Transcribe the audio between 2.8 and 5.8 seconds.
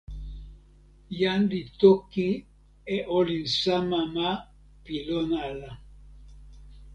e olin sama ma pi lon ala.